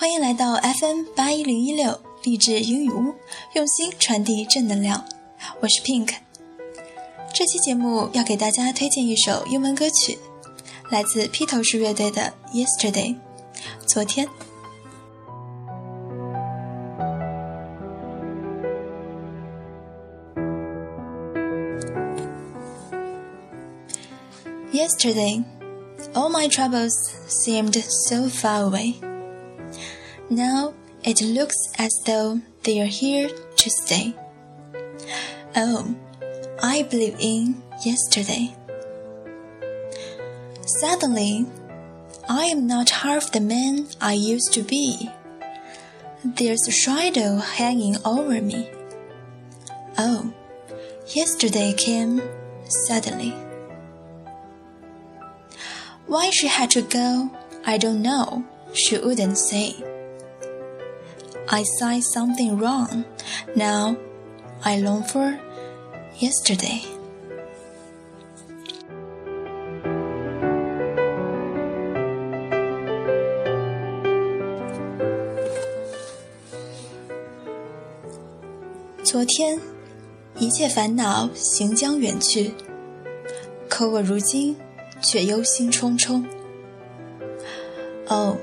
[0.00, 3.14] 欢迎来到 FM 八一零一六励志英语屋，
[3.54, 5.04] 用心传递正能量。
[5.60, 6.14] 我是 Pink。
[7.34, 10.18] 这期节目要给大家推荐一首英文歌曲，
[10.90, 13.16] 来自披头士乐队的《Yesterday》，
[13.86, 14.28] 昨天。
[24.72, 25.42] Yesterday,
[26.12, 26.92] all my troubles
[27.28, 28.94] seemed so far away.
[30.29, 34.15] Now it looks as though they are here to stay.
[35.55, 35.95] Oh,
[36.61, 38.55] I believe in yesterday.
[40.65, 41.45] Suddenly,
[42.29, 45.09] I am not half the man I used to be.
[46.23, 48.69] There's a shadow hanging over me.
[49.97, 50.31] Oh,
[51.07, 52.21] yesterday came
[52.87, 53.31] suddenly.
[56.07, 57.31] Why she had to go,
[57.65, 59.74] I don't know, she wouldn't say.
[61.48, 63.04] I saw something wrong.
[63.54, 63.96] Now
[64.64, 65.38] I long for
[66.18, 66.82] yesterday.
[79.02, 79.58] 昨天，
[80.36, 82.52] 一切烦恼行将远去，
[83.68, 84.56] 可我如今
[85.00, 86.22] 却忧心忡忡。
[88.08, 88.36] 哦，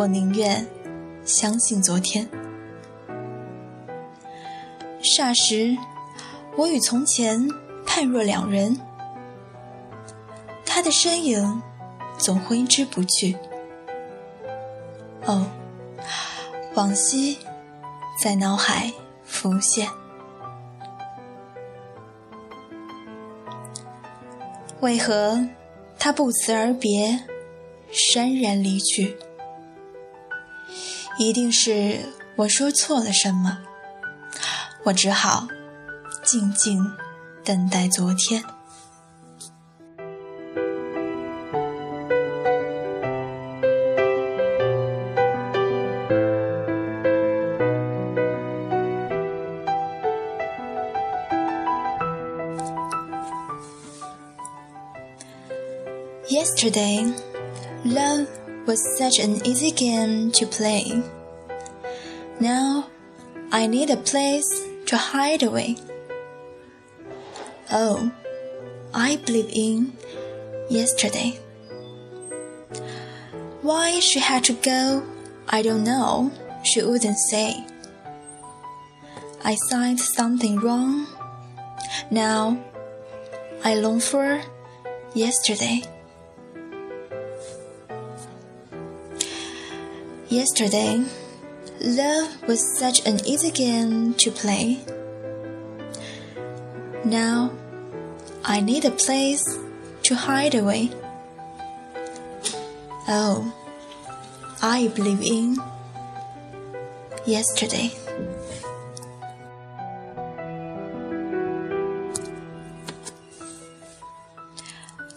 [0.00, 0.66] 我宁愿
[1.26, 2.26] 相信昨天。
[5.02, 5.76] 霎时，
[6.56, 7.46] 我与从前
[7.84, 8.80] 判若两人。
[10.64, 11.62] 他的身影
[12.16, 13.36] 总挥之不去。
[15.26, 15.46] 哦，
[16.72, 17.36] 往昔
[18.24, 18.90] 在脑海
[19.22, 19.86] 浮现。
[24.80, 25.46] 为何？
[25.98, 27.20] 他不辞而别，
[27.92, 29.14] 潸然离去。
[31.20, 32.00] 一定是
[32.34, 33.58] 我说错了什么，
[34.84, 35.46] 我只好
[36.24, 36.82] 静静
[37.44, 38.42] 等待昨天。
[56.30, 57.12] Yesterday,
[57.84, 58.26] love
[58.66, 61.02] was such an easy game to play.
[62.40, 62.88] Now,
[63.52, 64.48] I need a place
[64.86, 65.76] to hide away.
[67.70, 68.10] Oh,
[68.94, 69.92] I believe in
[70.68, 71.38] yesterday.
[73.62, 75.02] Why she had to go,
[75.48, 76.32] I don't know,
[76.62, 77.64] she wouldn't say.
[79.44, 81.06] I signed something wrong.
[82.10, 82.62] Now,
[83.64, 84.42] I long for
[85.14, 85.82] yesterday.
[90.29, 91.05] Yesterday,
[91.81, 94.79] love was such an easy game to play.
[97.05, 97.51] Now,
[98.43, 99.43] I need a place
[100.03, 100.89] to hide away.
[103.07, 103.53] Oh,
[104.61, 105.57] I believe in
[107.25, 107.91] yesterday.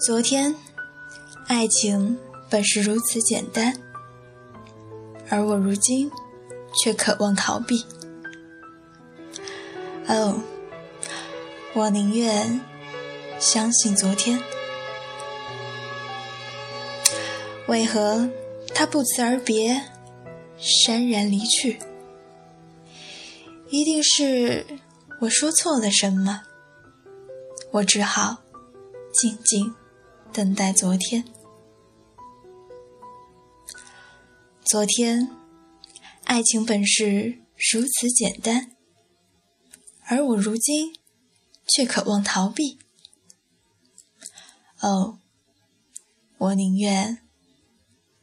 [0.01, 0.55] 昨天，
[1.49, 2.19] 爱情
[2.49, 3.75] 本是如此简单。
[5.30, 6.12] 而我如今
[6.82, 7.86] 却渴望逃避。
[10.08, 10.42] 哦，
[11.74, 12.62] 我宁愿
[13.40, 14.40] 相信昨天。
[17.68, 18.30] 为何
[18.76, 19.82] 他不辞而别，
[20.60, 21.80] 潸然离去？
[23.70, 24.66] 一定是
[25.22, 26.42] 我说错了什么。
[27.72, 28.38] 我只好
[29.12, 29.74] 静静
[30.32, 31.24] 等待昨天。
[34.74, 35.30] 昨天，
[36.24, 38.72] 爱情本是如此简单，
[40.08, 40.96] 而我如今
[41.68, 42.80] 却渴望逃避。
[44.82, 45.20] 哦，
[46.40, 47.20] 我宁愿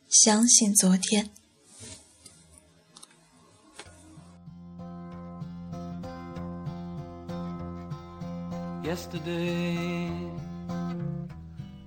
[0.09, 1.31] 相信昨天。
[8.83, 10.11] Yesterday,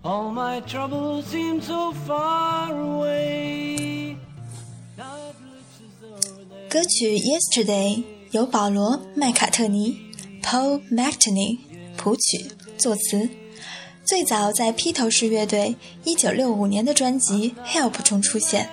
[0.04, 3.93] all my troubles seem so far away.
[6.74, 7.98] 歌曲《Yesterday》
[8.32, 9.96] 由保罗·麦卡特尼
[10.42, 11.60] （Paul McCartney）
[11.96, 12.48] 谱曲、
[12.80, 13.30] 作词，
[14.04, 18.68] 最早在披头士乐队1965年的专辑《Help》中出现。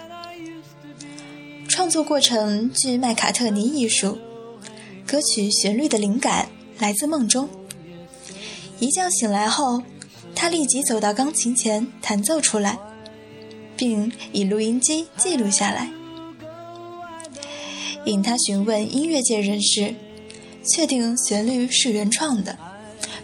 [1.68, 4.16] 创作过程据麦卡特尼艺术，
[5.06, 6.48] 歌曲旋律的灵感
[6.78, 7.50] 来自梦中。
[8.78, 9.82] 一觉醒来后，
[10.34, 12.78] 他立即走到钢琴前弹奏出来，
[13.76, 15.90] 并以录音机记录下来。
[18.04, 19.94] 引他询问音乐界人士，
[20.66, 22.56] 确定旋律是原创的，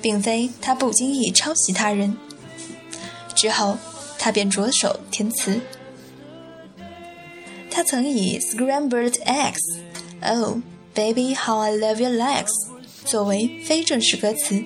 [0.02, 2.16] 并非他不经意抄袭他人。
[3.34, 3.78] 之后，
[4.18, 5.60] 他便着手填词。
[7.70, 9.60] 他曾以 “Scrambled eggs,
[10.22, 10.58] oh
[10.94, 12.50] baby, how I love your legs”
[13.04, 14.64] 作为非正式歌词。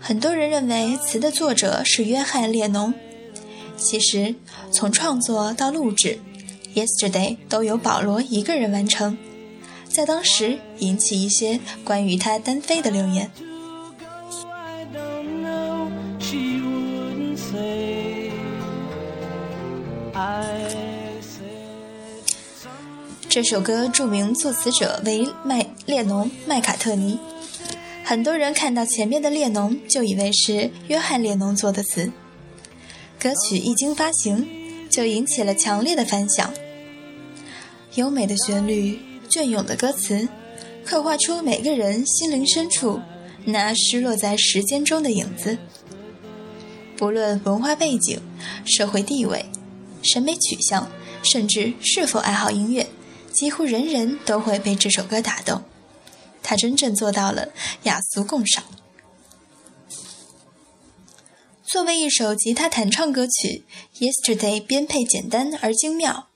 [0.00, 2.94] 很多人认为词的作者是约翰列侬，
[3.76, 4.34] 其实
[4.70, 6.18] 从创作到录制，
[6.74, 9.16] 《Yesterday》都由保罗一个人完成，
[9.88, 13.30] 在当时引起一些关于他单飞的流言。
[23.28, 27.18] 这首歌著名作词者为麦列侬麦卡特尼，
[28.04, 32.10] 很多人看到前面的列侬就以为是约翰列侬作的词。
[33.20, 34.46] 歌曲一经发行，
[34.90, 36.52] 就引起了强烈的反响。
[37.94, 38.98] 优美的旋律，
[39.28, 40.28] 隽永的歌词，
[40.84, 43.00] 刻画出每个人心灵深处
[43.44, 45.56] 那失落在时间中的影子。
[46.96, 48.20] 不论文化背景、
[48.64, 49.46] 社会地位、
[50.02, 50.90] 审美取向，
[51.22, 52.88] 甚至是否爱好音乐。
[53.32, 55.62] 几乎人人都会被这首歌打动，
[56.42, 57.48] 他真正做到了
[57.84, 58.64] 雅俗共赏。
[61.64, 63.64] 作为一首吉他弹唱歌曲，
[64.00, 66.28] 《Yesterday》编配简单而精妙，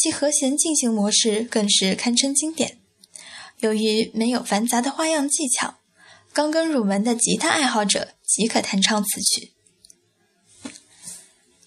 [0.00, 2.78] 其和弦进行模式更是堪称经典。
[3.58, 5.74] 由于没有繁杂的花样技巧，
[6.32, 9.52] 刚刚入门的吉他爱好者即可弹唱此曲。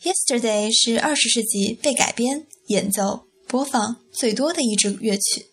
[0.12, 3.28] 《Yesterday》是二十世纪被改编演奏。
[3.46, 5.46] 播放最多的一支乐曲，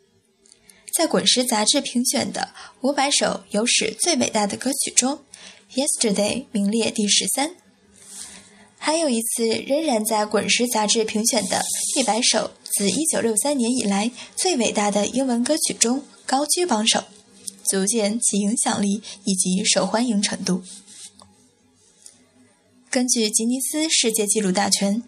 [0.97, 5.19] 在《滚石》杂志评选的五百首有史最伟大的歌曲中，
[5.77, 7.56] 《Yesterday》名列第十三。
[8.82, 11.62] 还有一次，仍然在《滚石》杂志评选的
[11.97, 17.05] 一百首自一九六三年以来最伟大的英文歌曲中高居榜首，
[17.62, 20.62] 足见其影响力以及受欢迎程度。
[22.91, 25.03] 根据吉尼斯世界纪录大全。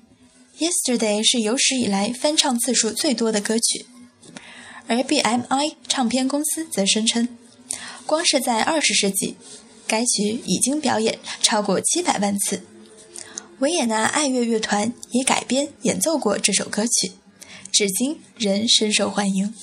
[0.58, 3.86] Yesterday 是有史以来翻唱次数最多的歌曲，
[4.86, 7.26] 而 BMI 唱片公司则声称，
[8.04, 9.34] 光是在二十世纪，
[9.88, 12.62] 该曲已经表演超过七百万次。
[13.62, 17.12] 维也纳爱乐乐团也改编演奏过这首歌曲，
[17.70, 19.54] 至今仍深受欢迎。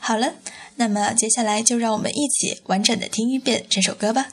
[0.00, 0.34] 好了，
[0.74, 4.32] 那么接下来就让我们一起完整的听一遍这首歌吧。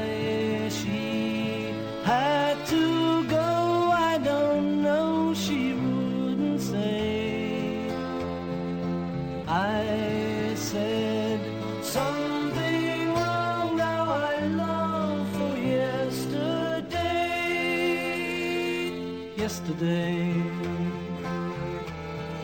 [19.51, 20.33] Yesterday,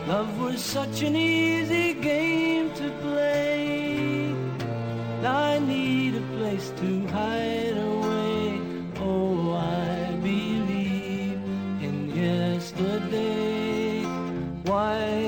[0.06, 4.34] love was such an easy game to play.
[5.24, 8.60] I need a place to hide away.
[9.00, 11.40] Oh, I believe
[11.80, 14.04] in yesterday.
[14.64, 15.27] Why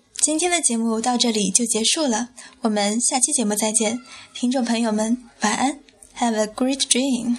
[0.21, 2.29] 今天的节目到这里就结束了，
[2.61, 3.99] 我们下期节目再见，
[4.35, 5.79] 听众朋友们，晚安
[6.15, 7.37] ，Have a great dream。